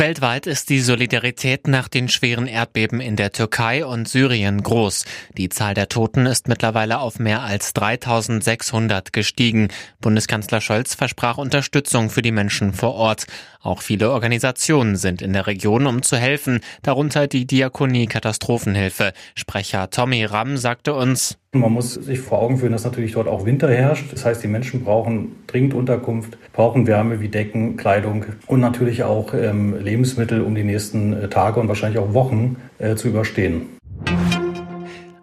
Weltweit 0.00 0.46
ist 0.46 0.70
die 0.70 0.80
Solidarität 0.80 1.68
nach 1.68 1.86
den 1.86 2.08
schweren 2.08 2.46
Erdbeben 2.46 3.02
in 3.02 3.16
der 3.16 3.32
Türkei 3.32 3.84
und 3.84 4.08
Syrien 4.08 4.62
groß. 4.62 5.04
Die 5.36 5.50
Zahl 5.50 5.74
der 5.74 5.90
Toten 5.90 6.24
ist 6.24 6.48
mittlerweile 6.48 7.00
auf 7.00 7.18
mehr 7.18 7.42
als 7.42 7.74
3600 7.74 9.12
gestiegen. 9.12 9.68
Bundeskanzler 10.00 10.62
Scholz 10.62 10.94
versprach 10.94 11.36
Unterstützung 11.36 12.08
für 12.08 12.22
die 12.22 12.32
Menschen 12.32 12.72
vor 12.72 12.94
Ort. 12.94 13.26
Auch 13.60 13.82
viele 13.82 14.10
Organisationen 14.10 14.96
sind 14.96 15.20
in 15.20 15.34
der 15.34 15.46
Region, 15.46 15.86
um 15.86 16.02
zu 16.02 16.16
helfen, 16.16 16.60
darunter 16.80 17.26
die 17.26 17.46
Diakonie 17.46 18.06
Katastrophenhilfe. 18.06 19.12
Sprecher 19.34 19.90
Tommy 19.90 20.24
Ramm 20.24 20.56
sagte 20.56 20.94
uns, 20.94 21.36
man 21.52 21.72
muss 21.72 21.94
sich 21.94 22.20
vor 22.20 22.40
Augen 22.40 22.58
führen, 22.58 22.72
dass 22.72 22.84
natürlich 22.84 23.12
dort 23.12 23.26
auch 23.26 23.44
Winter 23.44 23.68
herrscht. 23.68 24.12
Das 24.12 24.24
heißt, 24.24 24.42
die 24.42 24.46
Menschen 24.46 24.84
brauchen 24.84 25.36
dringend 25.48 25.74
Unterkunft, 25.74 26.38
brauchen 26.52 26.86
Wärme 26.86 27.20
wie 27.20 27.28
Decken, 27.28 27.76
Kleidung 27.76 28.24
und 28.46 28.60
natürlich 28.60 29.02
auch 29.02 29.34
ähm, 29.34 29.76
Lebensmittel, 29.82 30.42
um 30.42 30.54
die 30.54 30.62
nächsten 30.62 31.12
äh, 31.12 31.28
Tage 31.28 31.58
und 31.58 31.66
wahrscheinlich 31.66 31.98
auch 31.98 32.14
Wochen 32.14 32.56
äh, 32.78 32.94
zu 32.94 33.08
überstehen. 33.08 33.79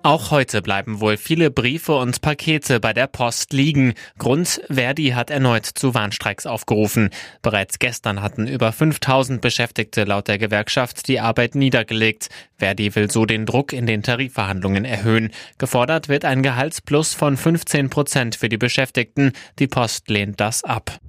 Auch 0.07 0.31
heute 0.31 0.61
bleiben 0.61 1.02
wohl 1.02 1.17
viele 1.17 1.52
Briefe 1.52 1.97
und 1.97 2.21
Pakete 2.21 2.79
bei 2.79 2.93
der 2.93 3.07
Post 3.07 3.52
liegen. 3.52 3.93
Grund, 4.17 4.61
Verdi 4.70 5.09
hat 5.09 5.29
erneut 5.29 5.65
zu 5.65 5.93
Warnstreiks 5.95 6.45
aufgerufen. 6.45 7.09
Bereits 7.41 7.77
gestern 7.77 8.21
hatten 8.21 8.48
über 8.48 8.71
5000 8.71 9.41
Beschäftigte 9.41 10.05
laut 10.05 10.29
der 10.29 10.38
Gewerkschaft 10.38 11.09
die 11.09 11.20
Arbeit 11.20 11.55
niedergelegt. 11.55 12.29
Verdi 12.55 12.95
will 12.95 13.12
so 13.12 13.25
den 13.25 13.45
Druck 13.45 13.73
in 13.73 13.85
den 13.85 14.01
Tarifverhandlungen 14.01 14.85
erhöhen. 14.85 15.31
Gefordert 15.57 16.07
wird 16.07 16.23
ein 16.23 16.41
Gehaltsplus 16.41 17.13
von 17.13 17.35
15 17.35 17.89
Prozent 17.89 18.37
für 18.37 18.48
die 18.48 18.55
Beschäftigten. 18.55 19.34
Die 19.60 19.67
Post 19.67 20.10
lehnt 20.10 20.39
das 20.39 20.63
ab. 20.63 21.01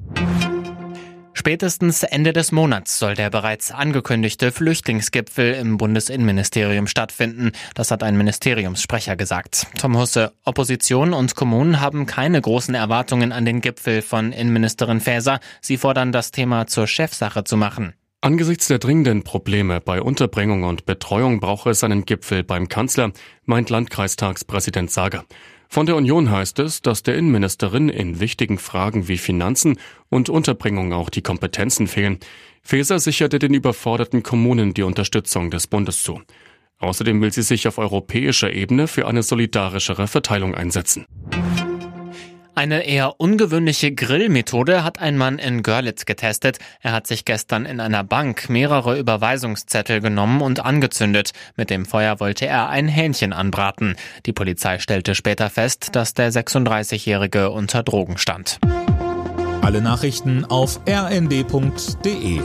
Spätestens 1.39 2.03
Ende 2.03 2.33
des 2.33 2.51
Monats 2.51 2.99
soll 2.99 3.15
der 3.15 3.31
bereits 3.31 3.71
angekündigte 3.71 4.51
Flüchtlingsgipfel 4.51 5.55
im 5.55 5.77
Bundesinnenministerium 5.77 6.89
stattfinden. 6.89 7.53
Das 7.77 7.93
hat 7.93 8.03
ein 8.03 8.19
Ministeriumssprecher 8.19 9.15
gesagt. 9.15 9.69
Tom 9.79 9.97
Husse, 9.97 10.33
Opposition 10.45 11.13
und 11.13 11.37
Kommunen 11.37 11.81
haben 11.81 12.07
keine 12.07 12.41
großen 12.41 12.75
Erwartungen 12.75 13.31
an 13.31 13.45
den 13.45 13.61
Gipfel 13.61 14.03
von 14.03 14.33
Innenministerin 14.33 15.01
Faeser. 15.01 15.39
Sie 15.61 15.77
fordern, 15.77 16.11
das 16.11 16.33
Thema 16.33 16.67
zur 16.67 16.89
Chefsache 16.89 17.45
zu 17.45 17.57
machen. 17.57 17.95
Angesichts 18.21 18.67
der 18.67 18.81
dringenden 18.81 19.23
Probleme 19.23 19.81
bei 19.81 20.03
Unterbringung 20.03 20.65
und 20.65 20.87
Betreuung 20.87 21.39
brauche 21.39 21.71
es 21.71 21.85
einen 21.85 22.05
Gipfel 22.05 22.43
beim 22.43 22.69
Kanzler, 22.69 23.13
meint 23.45 23.71
Landkreistagspräsident 23.71 24.91
Sager. 24.91 25.25
Von 25.71 25.85
der 25.85 25.97
Union 25.97 26.31
heißt 26.31 26.59
es, 26.61 26.81
dass 26.81 27.03
der 27.03 27.17
Innenministerin 27.17 27.91
in 27.91 28.21
wichtigen 28.21 28.59
Fragen 28.59 29.07
wie 29.07 29.19
Finanzen 29.19 29.79
und 30.09 30.31
Unterbringung 30.31 30.95
auch 30.95 31.11
die 31.11 31.21
Kompetenzen 31.21 31.87
fehlen. 31.87 32.19
Faeser 32.63 32.99
sicherte 32.99 33.39
den 33.39 33.53
überforderten 33.53 34.23
Kommunen 34.23 34.73
die 34.73 34.83
Unterstützung 34.83 35.51
des 35.51 35.67
Bundes 35.67 36.03
zu. 36.03 36.23
Außerdem 36.79 37.21
will 37.21 37.33
sie 37.33 37.43
sich 37.43 37.69
auf 37.69 37.77
europäischer 37.77 38.53
Ebene 38.53 38.89
für 38.89 39.07
eine 39.07 39.23
solidarischere 39.23 40.07
Verteilung 40.07 40.55
einsetzen. 40.55 41.07
Eine 42.59 42.83
eher 42.83 43.21
ungewöhnliche 43.21 43.95
Grillmethode 43.95 44.83
hat 44.83 44.99
ein 44.99 45.17
Mann 45.17 45.39
in 45.39 45.63
Görlitz 45.63 46.07
getestet. 46.07 46.59
Er 46.81 46.91
hat 46.91 47.07
sich 47.07 47.25
gestern 47.25 47.67
in 47.67 47.79
einer 47.79 48.03
Bank 48.03 48.51
mehrere 48.51 48.99
Überweisungszettel 48.99 50.01
genommen 50.01 50.41
und 50.41 50.59
angezündet. 50.59 51.31
Mit 51.55 51.71
dem 51.71 51.87
Feuer 51.87 52.19
wollte 52.19 52.49
er 52.49 52.69
ein 52.69 52.89
Hähnchen 52.89 53.33
anbraten. 53.33 53.95
Die 54.27 54.33
Polizei 54.33 54.81
stellte 54.81 55.15
später 55.15 55.51
fest, 55.51 55.91
dass 55.93 56.15
der 56.15 56.33
36-Jährige 56.33 57.51
unter 57.51 57.85
Drogen 57.85 58.19
stand. 58.19 58.59
Alle 59.63 59.81
Nachrichten 59.81 60.45
auf 60.45 60.81
rnd.de 60.89 62.41